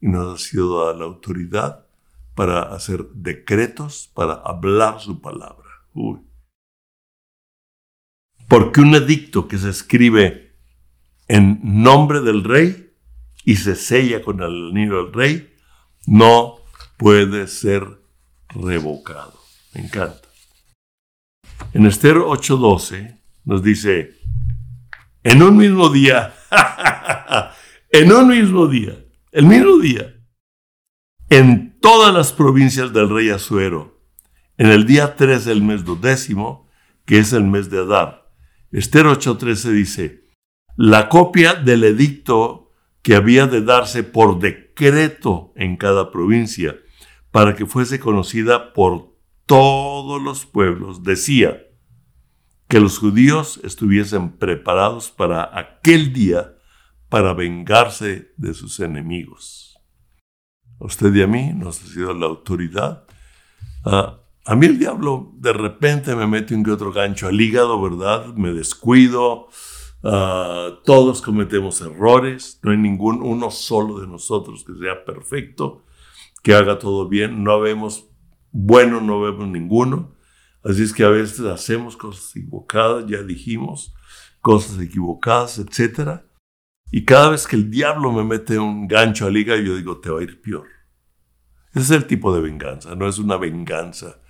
[0.00, 1.86] y nos ha sido dada la autoridad
[2.42, 5.68] para hacer decretos, para hablar su palabra.
[8.48, 10.56] Porque un edicto que se escribe
[11.28, 12.96] en nombre del rey
[13.44, 15.54] y se sella con el anillo del rey
[16.08, 16.56] no
[16.96, 17.86] puede ser
[18.48, 19.38] revocado.
[19.74, 20.28] Me encanta.
[21.74, 24.18] En Esther 8:12 nos dice,
[25.22, 26.34] en un mismo día,
[27.92, 28.98] en un mismo día,
[29.30, 30.12] el mismo día,
[31.28, 34.00] en todas las provincias del rey Asuero,
[34.56, 36.68] en el día 3 del mes duodécimo,
[37.04, 38.30] que es el mes de Adar.
[38.70, 40.24] Esther 8:13 dice,
[40.76, 42.70] la copia del edicto
[43.02, 46.76] que había de darse por decreto en cada provincia,
[47.32, 49.16] para que fuese conocida por
[49.46, 51.62] todos los pueblos decía
[52.68, 56.54] que los judíos estuviesen preparados para aquel día
[57.08, 59.71] para vengarse de sus enemigos.
[60.84, 63.04] Usted y a mí nos ha sido la autoridad
[63.84, 67.80] a a mí el diablo de repente me mete un que otro gancho al hígado,
[67.80, 68.34] ¿verdad?
[68.34, 69.48] Me descuido.
[70.02, 72.58] Ah, todos cometemos errores.
[72.62, 75.84] No hay ningún uno solo de nosotros que sea perfecto,
[76.42, 77.44] que haga todo bien.
[77.44, 78.06] No vemos
[78.50, 80.16] bueno, no vemos ninguno.
[80.64, 83.94] Así es que a veces hacemos cosas equivocadas, ya dijimos,
[84.40, 86.22] cosas equivocadas, etc.
[86.94, 90.10] Y cada vez que el diablo me mete un gancho al hígado, yo digo, te
[90.10, 90.68] va a ir peor.
[91.70, 94.20] Ese es el tipo de venganza, no es una venganza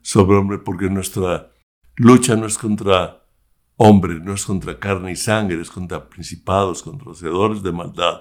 [0.00, 1.50] sobre hombre, porque nuestra
[1.96, 3.26] lucha no es contra
[3.74, 8.20] hombre, no es contra carne y sangre, es contra principados, contra hacedores de maldad.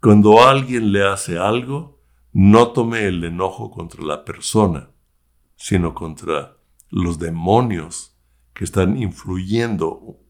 [0.00, 2.00] Cuando alguien le hace algo,
[2.32, 4.92] no tome el enojo contra la persona,
[5.56, 6.56] sino contra
[6.88, 8.16] los demonios
[8.54, 10.20] que están influyendo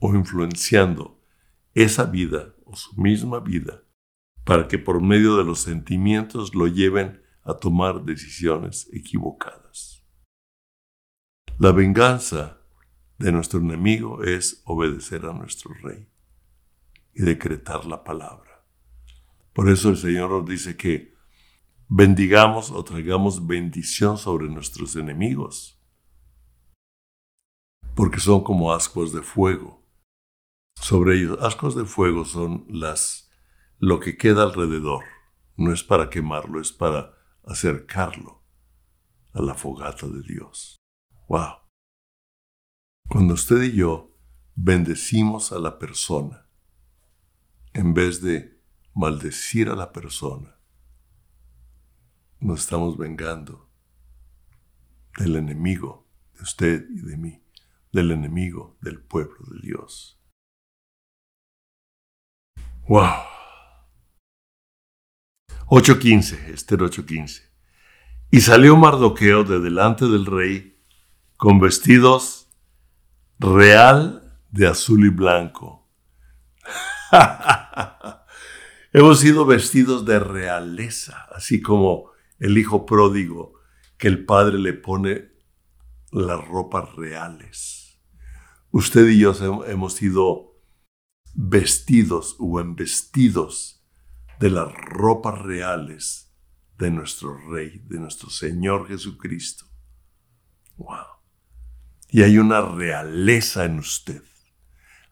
[0.00, 1.19] o influenciando
[1.74, 3.82] esa vida o su misma vida
[4.44, 10.04] para que por medio de los sentimientos lo lleven a tomar decisiones equivocadas.
[11.58, 12.58] La venganza
[13.18, 16.08] de nuestro enemigo es obedecer a nuestro rey
[17.12, 18.64] y decretar la palabra.
[19.52, 21.14] Por eso el Señor nos dice que
[21.88, 25.78] bendigamos o traigamos bendición sobre nuestros enemigos,
[27.94, 29.79] porque son como ascuas de fuego.
[30.80, 33.30] Sobre ellos, ascuas de fuego son las
[33.78, 35.04] lo que queda alrededor.
[35.56, 37.14] No es para quemarlo, es para
[37.44, 38.42] acercarlo
[39.32, 40.76] a la fogata de Dios.
[41.28, 41.58] Wow.
[43.08, 44.16] Cuando usted y yo
[44.54, 46.46] bendecimos a la persona,
[47.72, 48.60] en vez de
[48.94, 50.58] maldecir a la persona,
[52.40, 53.70] nos estamos vengando
[55.18, 57.42] del enemigo de usted y de mí,
[57.92, 60.19] del enemigo del pueblo de Dios.
[62.90, 63.22] Wow.
[65.68, 67.42] 8.15, Esther 8.15.
[68.32, 70.76] Y salió Mardoqueo de delante del rey
[71.36, 72.48] con vestidos
[73.38, 75.88] real de azul y blanco.
[78.92, 83.52] Hemos sido vestidos de realeza, así como el hijo pródigo
[83.98, 85.30] que el padre le pone
[86.10, 88.00] las ropas reales.
[88.72, 89.32] Usted y yo
[89.68, 90.49] hemos sido
[91.34, 93.84] vestidos o embestidos
[94.38, 96.34] de las ropas reales
[96.78, 99.66] de nuestro Rey, de nuestro Señor Jesucristo.
[100.76, 101.20] Wow.
[102.08, 104.22] Y hay una realeza en usted.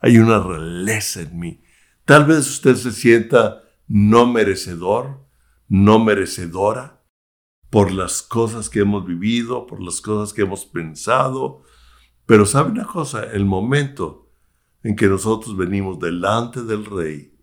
[0.01, 1.63] Hay una realeza en mí.
[2.05, 5.27] Tal vez usted se sienta no merecedor,
[5.69, 7.05] no merecedora
[7.71, 11.63] por las cosas que hemos vivido, por las cosas que hemos pensado.
[12.25, 14.28] Pero sabe una cosa, el momento
[14.83, 17.35] en que nosotros venimos delante del Rey,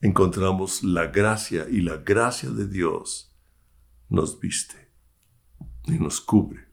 [0.00, 3.34] encontramos la gracia y la gracia de Dios
[4.08, 4.92] nos viste
[5.86, 6.68] y nos cubre.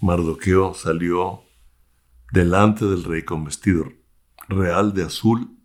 [0.00, 1.44] Mardoqueo salió
[2.32, 3.84] delante del rey con vestido
[4.48, 5.56] real de azul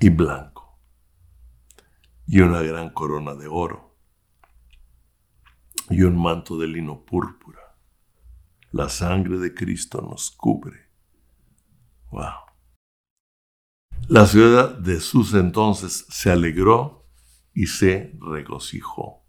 [0.00, 0.78] y blanco
[2.26, 3.96] y una gran corona de oro
[5.88, 7.61] y un manto de lino púrpura.
[8.72, 10.88] La sangre de Cristo nos cubre.
[12.10, 12.52] Wow.
[14.08, 17.06] La ciudad de sus entonces se alegró
[17.54, 19.22] y se regocijó.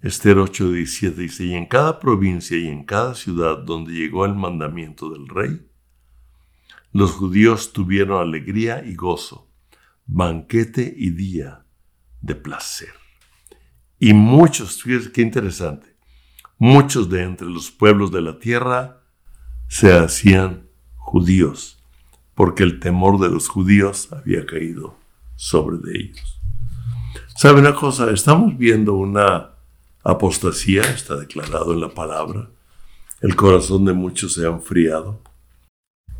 [0.00, 5.10] Esther 8:17 dice, y en cada provincia y en cada ciudad donde llegó el mandamiento
[5.10, 5.68] del rey,
[6.92, 9.50] los judíos tuvieron alegría y gozo,
[10.06, 11.66] banquete y día
[12.22, 12.94] de placer.
[13.98, 15.97] Y muchos, fíjense qué interesante,
[16.58, 19.00] muchos de entre los pueblos de la tierra
[19.68, 21.78] se hacían judíos,
[22.34, 24.96] porque el temor de los judíos había caído
[25.36, 26.40] sobre de ellos.
[27.36, 28.10] ¿Sabe una cosa?
[28.10, 29.50] Estamos viendo una
[30.02, 32.48] apostasía, está declarado en la palabra.
[33.20, 35.20] El corazón de muchos se ha enfriado.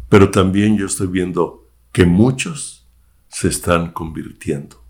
[0.09, 2.87] Pero también yo estoy viendo que muchos
[3.29, 4.83] se están convirtiendo.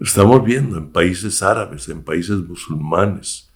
[0.00, 3.50] Estamos viendo en países árabes, en países musulmanes,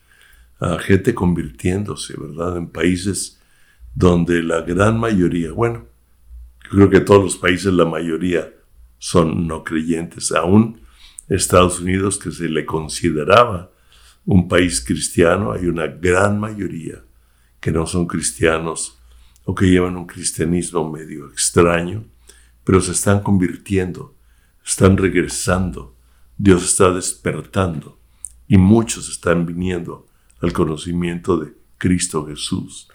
[0.61, 2.59] a gente convirtiéndose, ¿verdad?
[2.59, 3.40] En países
[3.94, 5.87] donde la gran mayoría, bueno,
[6.70, 8.52] creo que todos los países la mayoría
[8.98, 10.83] son no creyentes, aún
[11.30, 13.70] Estados Unidos, que se le consideraba
[14.26, 17.02] un país cristiano, hay una gran mayoría
[17.59, 18.98] que no son cristianos
[19.44, 22.04] o que llevan un cristianismo medio extraño,
[22.64, 24.14] pero se están convirtiendo,
[24.64, 25.93] están regresando,
[26.44, 27.98] Dios está despertando
[28.46, 30.07] y muchos están viniendo
[30.42, 32.87] al conocimiento de Cristo Jesús.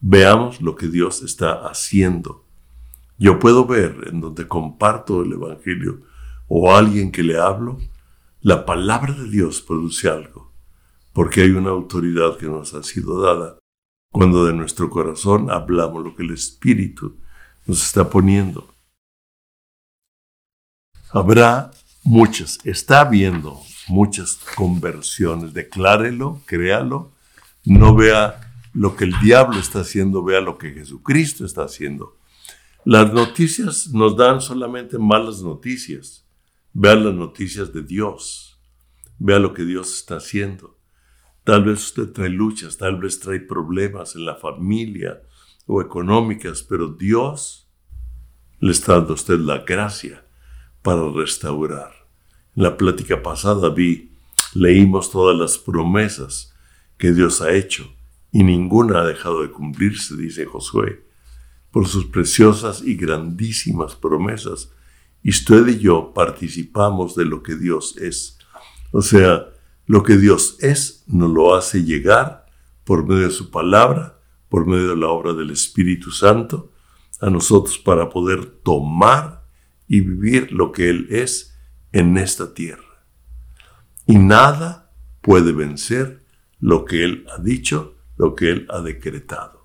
[0.00, 2.44] Veamos lo que Dios está haciendo.
[3.16, 6.02] Yo puedo ver en donde comparto el Evangelio
[6.48, 7.78] o a alguien que le hablo,
[8.40, 10.50] la palabra de Dios produce algo,
[11.12, 13.56] porque hay una autoridad que nos ha sido dada
[14.10, 17.18] cuando de nuestro corazón hablamos lo que el Espíritu
[17.66, 18.74] nos está poniendo.
[21.12, 21.70] Habrá
[22.02, 25.52] muchas, está habiendo muchas conversiones.
[25.52, 27.12] Declárelo, créalo,
[27.64, 32.16] no vea lo que el diablo está haciendo, vea lo que Jesucristo está haciendo.
[32.84, 36.26] Las noticias nos dan solamente malas noticias.
[36.72, 38.58] Vea las noticias de Dios.
[39.18, 40.78] Vea lo que Dios está haciendo.
[41.44, 45.22] Tal vez usted trae luchas, tal vez trae problemas en la familia
[45.66, 47.68] o económicas, pero Dios
[48.60, 50.24] le está dando a usted la gracia
[50.82, 51.92] para restaurar.
[52.56, 54.12] En la plática pasada vi,
[54.54, 56.54] leímos todas las promesas
[56.98, 57.90] que Dios ha hecho
[58.32, 61.10] y ninguna ha dejado de cumplirse, dice Josué
[61.70, 64.72] por sus preciosas y grandísimas promesas.
[65.22, 68.38] Y usted y yo participamos de lo que Dios es.
[68.92, 69.46] O sea,
[69.86, 72.46] lo que Dios es nos lo hace llegar
[72.84, 76.72] por medio de su palabra, por medio de la obra del Espíritu Santo,
[77.20, 79.39] a nosotros para poder tomar
[79.90, 81.58] y vivir lo que Él es
[81.92, 83.04] en esta tierra.
[84.06, 86.22] Y nada puede vencer
[86.60, 89.60] lo que Él ha dicho, lo que Él ha decretado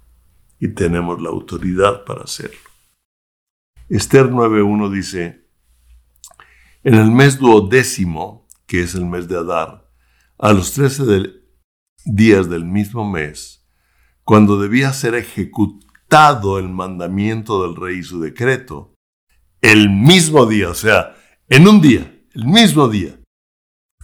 [0.59, 2.57] y tenemos la autoridad para hacerlo.
[3.88, 5.45] Esther 9.1 dice,
[6.83, 9.88] en el mes duodécimo, que es el mes de Adar,
[10.39, 11.03] a los trece
[12.03, 13.63] días del mismo mes,
[14.23, 18.94] cuando debía ser ejecutado el mandamiento del rey y su decreto,
[19.65, 21.15] el mismo día, o sea,
[21.49, 23.19] en un día, el mismo día,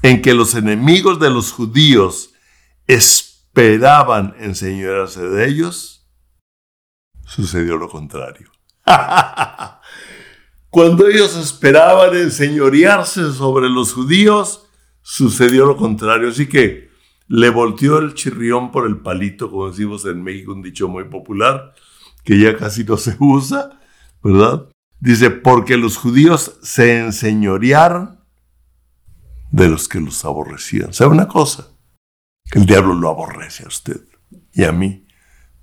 [0.02, 2.34] en que los enemigos de los judíos
[2.88, 6.10] esperaban enseñarse de ellos,
[7.28, 8.52] sucedió lo contrario.
[10.72, 14.68] Cuando ellos esperaban enseñorearse sobre los judíos,
[15.04, 16.30] sucedió lo contrario.
[16.30, 16.90] Así que
[17.28, 21.76] le volteó el chirrión por el palito, como decimos en México, un dicho muy popular,
[22.24, 23.80] que ya casi no se usa,
[24.24, 24.71] ¿verdad?
[25.02, 28.20] Dice, porque los judíos se enseñorearon
[29.52, 30.94] de los que los aborrecían.
[30.94, 31.70] ¿Sabe una cosa?
[32.52, 34.02] El diablo lo aborrece a usted
[34.54, 35.08] y a mí,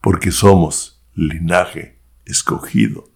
[0.01, 3.11] porque somos linaje escogido,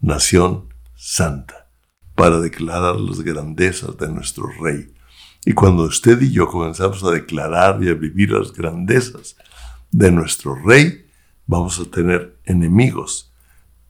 [0.00, 1.70] nación santa,
[2.14, 4.94] para declarar las grandezas de nuestro Rey.
[5.44, 9.36] Y cuando usted y yo comenzamos a declarar y a vivir las grandezas
[9.90, 11.06] de nuestro Rey,
[11.46, 13.32] vamos a tener enemigos,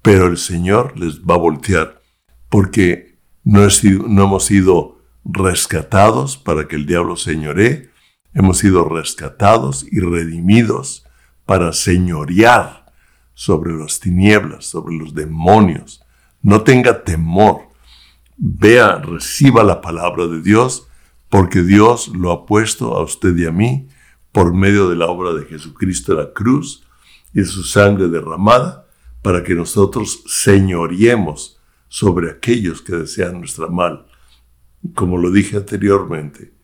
[0.03, 2.01] pero el Señor les va a voltear,
[2.49, 7.91] porque no, hemos sido rescatados para que el diablo señoree,
[8.35, 11.05] hemos sido rescatados y redimidos
[11.45, 12.93] para señorear
[13.35, 16.03] sobre las tinieblas, sobre los demonios.
[16.43, 17.69] No tenga temor.
[18.37, 20.89] Vea, reciba la palabra de Dios,
[21.29, 23.89] porque Dios lo ha puesto a usted y a mí
[24.33, 26.85] por medio de la obra de Jesucristo en la cruz
[27.35, 28.88] y su sangre derramada,
[29.23, 34.07] para que nosotros señoriemos sobre aquellos que desean nuestra mal.
[34.95, 36.55] Como lo dije anteriormente,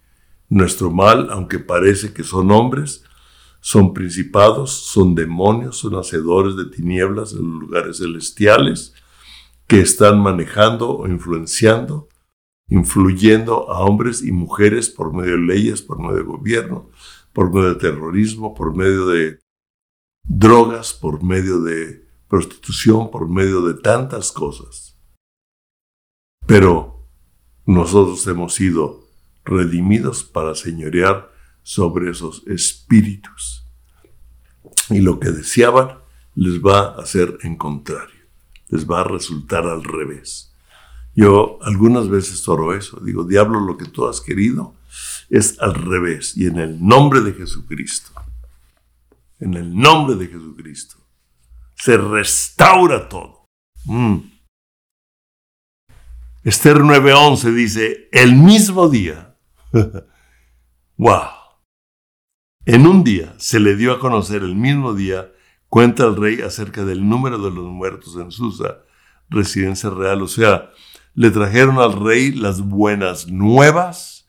[0.49, 3.05] nuestro mal, aunque parece que son hombres,
[3.61, 8.95] son principados, son demonios, son hacedores de tinieblas en los lugares celestiales
[9.67, 12.09] que están manejando o influenciando,
[12.69, 16.91] influyendo a hombres y mujeres por medio de leyes, por medio de gobierno,
[17.33, 19.39] por medio de terrorismo, por medio de
[20.23, 24.97] drogas, por medio de prostitución, por medio de tantas cosas.
[26.47, 27.07] Pero
[27.67, 29.05] nosotros hemos sido
[29.45, 31.33] redimidos para señorear
[31.63, 33.65] sobre esos espíritus.
[34.91, 35.99] Y lo que deseaban
[36.35, 38.27] les va a hacer en contrario,
[38.69, 40.53] les va a resultar al revés.
[41.15, 44.75] Yo algunas veces oro eso, digo, diablo, lo que tú has querido
[45.31, 46.37] es al revés.
[46.37, 48.11] Y en el nombre de Jesucristo,
[49.39, 50.97] en el nombre de Jesucristo,
[51.77, 53.47] se restaura todo.
[53.85, 54.19] Mm.
[56.45, 59.37] Esther 9:11 dice, el mismo día.
[60.97, 61.31] ¡Wow!
[62.67, 65.33] En un día se le dio a conocer el mismo día,
[65.69, 68.79] cuenta el rey acerca del número de los muertos en Susa,
[69.29, 70.23] residencia real.
[70.23, 70.71] O sea,
[71.15, 74.27] le trajeron al rey las buenas nuevas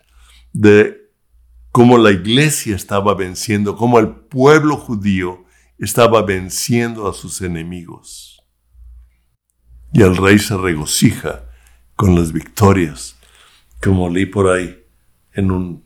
[0.52, 1.12] de
[1.72, 5.45] cómo la iglesia estaba venciendo, cómo el pueblo judío
[5.78, 8.42] estaba venciendo a sus enemigos.
[9.94, 11.50] Y el rey se regocija
[11.96, 13.16] con las victorias,
[13.82, 14.84] como leí por ahí
[15.34, 15.86] en un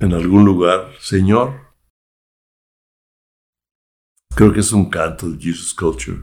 [0.00, 1.74] en algún lugar, Señor,
[4.36, 6.22] creo que es un canto de Jesus Culture,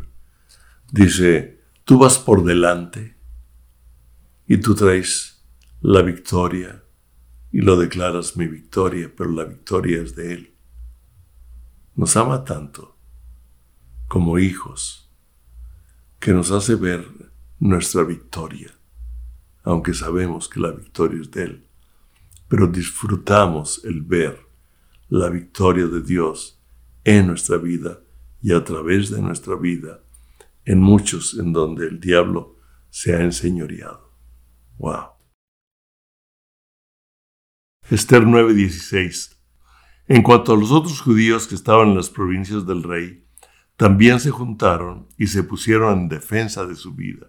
[0.92, 3.16] dice, Tú vas por delante
[4.48, 5.46] y tú traes
[5.82, 6.84] la victoria
[7.52, 10.55] y lo declaras mi victoria, pero la victoria es de Él.
[11.96, 12.98] Nos ama tanto
[14.08, 15.10] como hijos
[16.20, 17.08] que nos hace ver
[17.60, 18.78] nuestra victoria,
[19.64, 21.68] aunque sabemos que la victoria es de Él,
[22.48, 24.40] pero disfrutamos el ver
[25.08, 26.62] la victoria de Dios
[27.04, 28.02] en nuestra vida
[28.42, 30.02] y a través de nuestra vida
[30.66, 32.58] en muchos en donde el diablo
[32.90, 34.12] se ha enseñoreado.
[34.78, 35.12] Wow.
[37.90, 39.35] Esther 9:16.
[40.08, 43.26] En cuanto a los otros judíos que estaban en las provincias del rey,
[43.76, 47.28] también se juntaron y se pusieron en defensa de su vida.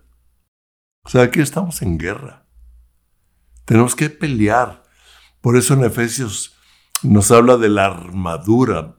[1.03, 2.47] O sea, aquí estamos en guerra.
[3.64, 4.83] Tenemos que pelear.
[5.41, 6.55] Por eso en Efesios
[7.03, 8.97] nos habla de la armadura,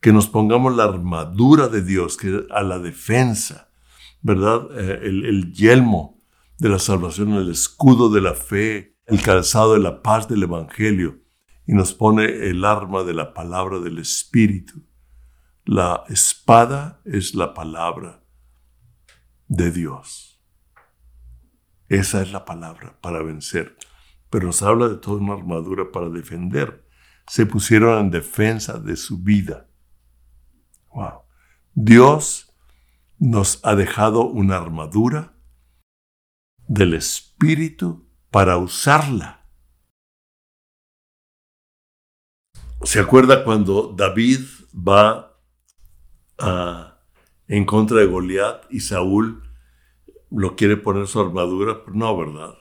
[0.00, 3.70] que nos pongamos la armadura de Dios, que a la defensa,
[4.20, 4.66] ¿verdad?
[4.78, 6.20] Eh, el, el yelmo
[6.58, 11.23] de la salvación, el escudo de la fe, el calzado de la paz del Evangelio,
[11.66, 14.82] y nos pone el arma de la palabra del Espíritu.
[15.64, 18.22] La espada es la palabra
[19.48, 20.42] de Dios.
[21.88, 23.76] Esa es la palabra para vencer.
[24.30, 26.86] Pero nos habla de toda una armadura para defender.
[27.26, 29.68] Se pusieron en defensa de su vida.
[30.92, 31.22] Wow.
[31.72, 32.52] Dios
[33.18, 35.34] nos ha dejado una armadura
[36.66, 39.43] del Espíritu para usarla.
[42.84, 44.40] ¿Se acuerda cuando David
[44.76, 45.40] va
[47.48, 49.42] en contra de Goliat y Saúl
[50.30, 51.82] lo quiere poner su armadura?
[51.92, 52.54] No, ¿verdad?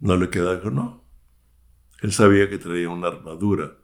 [0.00, 1.04] No le queda no.
[2.00, 3.76] Él sabía que traía una armadura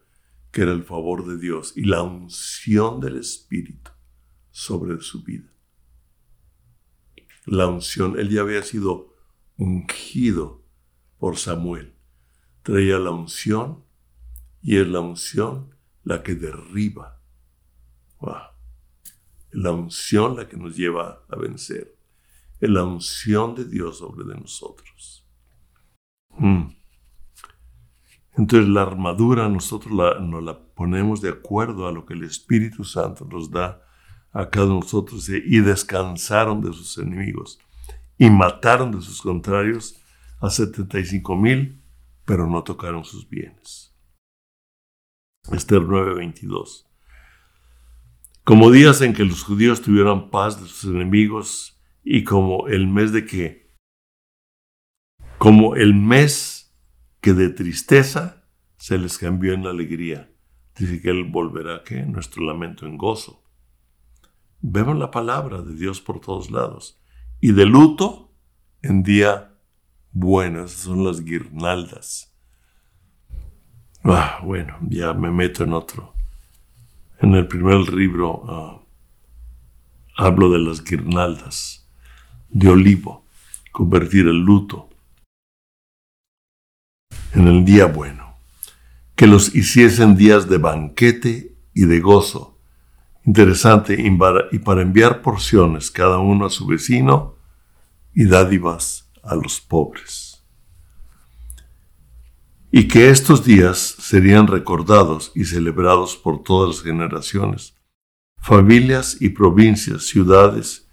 [0.50, 3.90] que era el favor de Dios y la unción del Espíritu
[4.50, 5.50] sobre su vida.
[7.44, 9.14] La unción, él ya había sido
[9.56, 10.64] ungido
[11.18, 11.94] por Samuel.
[12.62, 13.84] Traía la unción
[14.62, 17.20] y es la unción la que derriba.
[19.50, 21.96] La unción la que nos lleva a vencer.
[22.60, 25.26] Es la unción de Dios sobre de nosotros.
[26.38, 26.68] Mm.
[28.34, 33.26] Entonces la armadura nosotros nos la ponemos de acuerdo a lo que el Espíritu Santo
[33.26, 33.82] nos da
[34.32, 37.58] a cada uno de nosotros y descansaron de sus enemigos
[38.16, 40.00] y mataron de sus contrarios
[40.40, 41.82] a 75 mil,
[42.24, 43.91] pero no tocaron sus bienes.
[45.50, 46.86] Esther 9:22.
[48.44, 53.12] Como días en que los judíos tuvieron paz de sus enemigos y como el mes
[53.12, 53.74] de que,
[55.38, 56.74] como el mes
[57.20, 60.32] que de tristeza se les cambió en alegría.
[60.76, 63.44] Dice que Él volverá que nuestro lamento en gozo.
[64.60, 67.00] Vemos la palabra de Dios por todos lados.
[67.40, 68.34] Y de luto
[68.80, 69.58] en día
[70.12, 70.64] bueno.
[70.64, 72.31] Esas son las guirnaldas.
[74.04, 76.12] Ah, bueno, ya me meto en otro.
[77.20, 78.80] En el primer libro ah,
[80.16, 81.86] hablo de las guirnaldas
[82.48, 83.24] de olivo,
[83.70, 84.88] convertir el luto
[87.34, 88.36] en el día bueno,
[89.14, 92.58] que los hiciesen días de banquete y de gozo.
[93.24, 97.36] Interesante, y para enviar porciones cada uno a su vecino
[98.14, 100.31] y dádivas a los pobres.
[102.74, 107.76] Y que estos días serían recordados y celebrados por todas las generaciones,
[108.38, 110.88] familias y provincias, ciudades,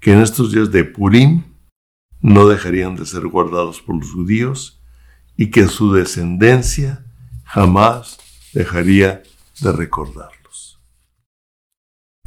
[0.00, 1.44] que en estos días de Purim
[2.20, 4.82] no dejarían de ser guardados por los judíos
[5.36, 7.06] y que su descendencia
[7.44, 8.18] jamás
[8.52, 9.22] dejaría
[9.60, 10.80] de recordarlos.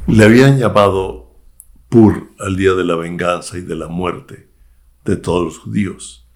[0.06, 1.24] Le habían llamado
[1.90, 4.50] Pur al día de la venganza y de la muerte
[5.04, 6.26] de todos los judíos.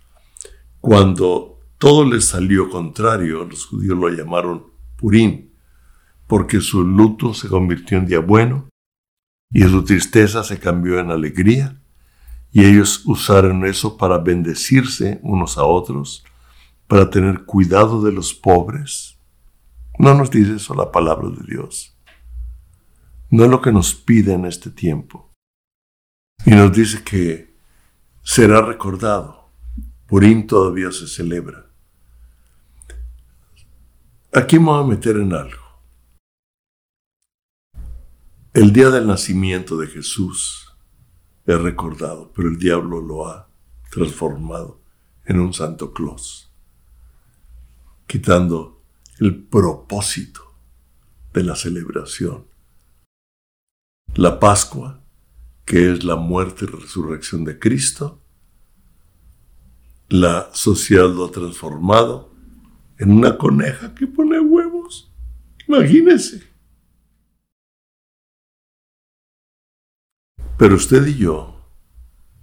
[0.80, 4.66] Cuando todo les salió contrario, los judíos lo llamaron
[4.96, 5.50] Purim,
[6.26, 8.68] porque su luto se convirtió en día bueno
[9.50, 11.80] y su tristeza se cambió en alegría,
[12.50, 16.24] y ellos usaron eso para bendecirse unos a otros
[16.86, 19.18] para tener cuidado de los pobres.
[19.98, 21.96] No nos dice eso la palabra de Dios.
[23.30, 25.30] No es lo que nos pide en este tiempo.
[26.46, 27.54] Y nos dice que
[28.22, 29.50] será recordado.
[30.06, 31.67] Purim todavía se celebra.
[34.30, 35.62] Aquí me voy a meter en algo.
[38.52, 40.76] El día del nacimiento de Jesús
[41.46, 43.48] es recordado, pero el diablo lo ha
[43.90, 44.82] transformado
[45.24, 46.52] en un Santo Claus
[48.06, 48.82] quitando
[49.18, 50.54] el propósito
[51.32, 52.46] de la celebración.
[54.14, 55.02] La Pascua,
[55.64, 58.20] que es la muerte y resurrección de Cristo,
[60.08, 62.37] la sociedad lo ha transformado
[62.98, 65.12] en una coneja que pone huevos.
[65.66, 66.42] Imagínense.
[70.58, 71.64] Pero usted y yo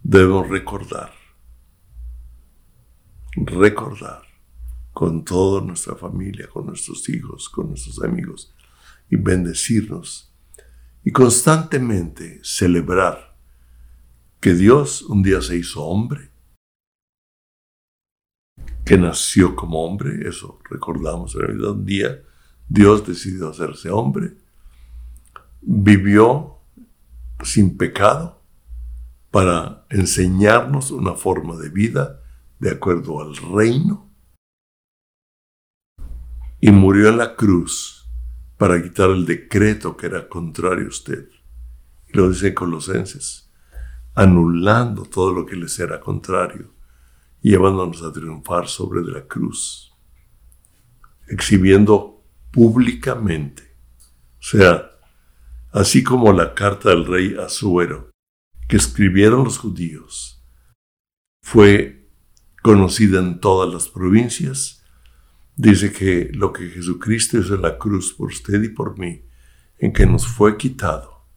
[0.01, 1.11] debemos recordar,
[3.35, 4.21] recordar
[4.93, 8.55] con toda nuestra familia, con nuestros hijos, con nuestros amigos,
[9.09, 10.33] y bendecirnos
[11.03, 13.37] y constantemente celebrar
[14.39, 16.31] que Dios un día se hizo hombre,
[18.85, 22.21] que nació como hombre, eso recordamos en la vida, un día
[22.69, 24.37] Dios decidió hacerse hombre,
[25.61, 26.59] vivió
[27.43, 28.43] sin pecado
[29.31, 32.21] para enseñarnos una forma de vida
[32.59, 34.07] de acuerdo al reino
[36.61, 38.07] y murió en la cruz
[38.57, 41.27] para quitar el decreto que era contrario a usted.
[42.07, 43.51] Y lo dice Colosenses,
[44.13, 46.74] anulando todo lo que les era contrario
[47.45, 49.93] y llevándonos a triunfar sobre la cruz,
[51.27, 53.77] exhibiendo públicamente,
[54.39, 54.89] o sea,
[55.71, 58.09] así como la carta del rey Azuero
[58.67, 60.43] que escribieron los judíos
[61.43, 62.09] fue
[62.63, 64.83] conocida en todas las provincias,
[65.55, 69.23] dice que lo que Jesucristo hizo en la cruz por usted y por mí,
[69.77, 71.27] en que nos fue quitado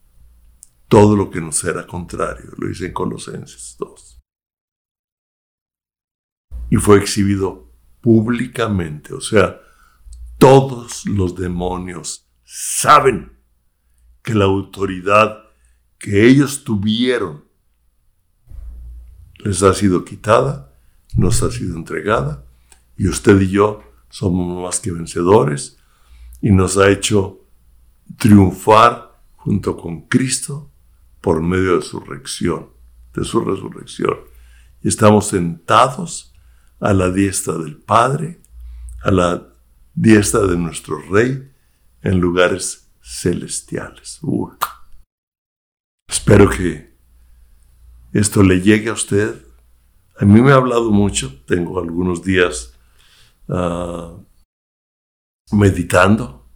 [0.88, 4.18] todo lo que nos era contrario, lo dice en Colosenses 2.
[6.71, 9.61] Y fue exhibido públicamente, o sea,
[10.39, 13.33] todos los demonios saben
[14.23, 15.45] que la autoridad
[15.99, 17.45] que ellos tuvieron
[19.39, 20.75] les ha sido quitada,
[21.16, 22.45] nos ha sido entregada,
[22.97, 25.79] y usted y yo somos más que vencedores,
[26.41, 27.41] y nos ha hecho
[28.16, 30.71] triunfar junto con Cristo
[31.21, 32.71] por medio de su resurrección,
[33.14, 34.16] de su resurrección.
[34.83, 36.33] Y estamos sentados
[36.81, 38.41] a la diestra del Padre,
[39.03, 39.49] a la
[39.95, 41.51] diestra de nuestro Rey,
[42.03, 44.20] en lugares celestiales.
[46.09, 46.95] Espero que
[48.12, 49.45] esto le llegue a usted.
[50.18, 52.74] A mí me ha hablado mucho, tengo algunos días
[53.49, 54.16] ah,
[55.53, 56.47] meditando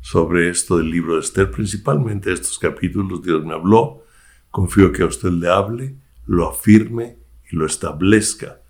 [0.00, 4.04] sobre esto del libro de Esther, principalmente estos capítulos, Dios me habló,
[4.50, 5.96] confío que a usted le hable,
[6.26, 7.18] lo afirme
[7.50, 8.60] y lo establezca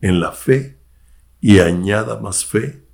[0.00, 0.80] en la fe
[1.40, 2.86] y añada más fe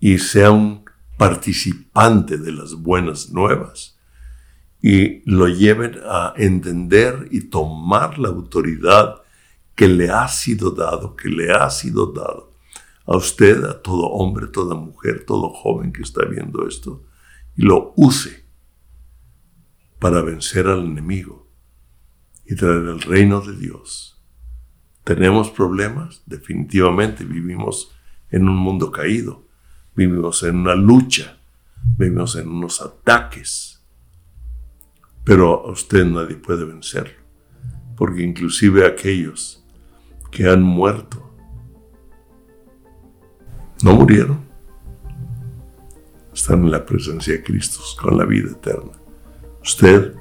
[0.00, 0.84] y sea un
[1.16, 3.98] participante de las buenas nuevas
[4.80, 9.22] y lo lleven a entender y tomar la autoridad
[9.74, 12.54] que le ha sido dado, que le ha sido dado
[13.06, 17.04] a usted, a todo hombre, toda mujer, todo joven que está viendo esto,
[17.56, 18.44] y lo use
[19.98, 21.48] para vencer al enemigo
[22.44, 24.13] y traer el reino de Dios.
[25.04, 26.22] ¿Tenemos problemas?
[26.26, 27.92] Definitivamente vivimos
[28.30, 29.44] en un mundo caído
[29.94, 31.38] vivimos en una lucha,
[31.96, 33.82] vivimos en unos ataques,
[35.22, 37.14] pero a usted nadie puede vencerlo,
[37.96, 39.64] porque inclusive aquellos
[40.30, 41.20] que han muerto,
[43.82, 44.44] no murieron,
[46.32, 48.92] están en la presencia de Cristo con la vida eterna.
[49.62, 50.14] Usted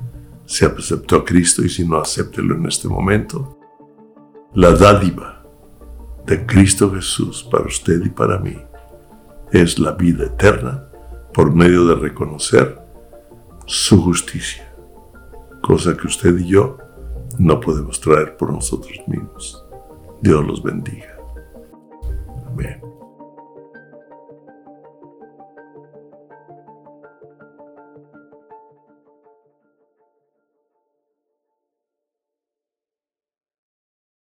[0.45, 3.52] se aceptó a Cristo y si no, acéptelo en este momento.
[4.55, 5.41] La dádiva
[6.27, 8.55] de Cristo Jesús para usted y para mí
[9.51, 10.87] es la vida eterna
[11.33, 12.79] por medio de reconocer
[13.65, 14.71] su justicia,
[15.63, 16.77] cosa que usted y yo
[17.39, 19.65] no podemos traer por nosotros mismos.
[20.21, 21.13] Dios los bendiga.